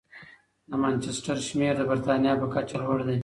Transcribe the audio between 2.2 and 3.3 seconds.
په کچه لوړ دی.